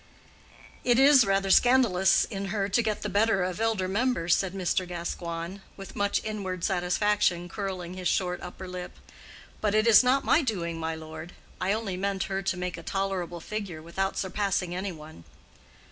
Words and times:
"It 0.83 0.97
is 0.97 1.25
rather 1.25 1.51
scandalous 1.51 2.23
in 2.25 2.45
her 2.45 2.67
to 2.67 2.81
get 2.81 3.03
the 3.03 3.07
better 3.07 3.43
of 3.43 3.61
elder 3.61 3.87
members," 3.87 4.33
said 4.33 4.55
Mr. 4.55 4.87
Gascoigne, 4.87 5.59
with 5.77 5.95
much 5.95 6.19
inward 6.23 6.63
satisfaction 6.63 7.47
curling 7.47 7.93
his 7.93 8.07
short 8.07 8.41
upper 8.41 8.67
lip. 8.67 8.97
"But 9.61 9.75
it 9.75 9.85
is 9.85 10.03
not 10.03 10.25
my 10.25 10.41
doing, 10.41 10.79
my 10.79 10.95
lord. 10.95 11.33
I 11.61 11.71
only 11.71 11.97
meant 11.97 12.23
her 12.23 12.41
to 12.41 12.57
make 12.57 12.77
a 12.77 12.81
tolerable 12.81 13.41
figure, 13.41 13.79
without 13.83 14.17
surpassing 14.17 14.73
any 14.73 14.91
one." 14.91 15.23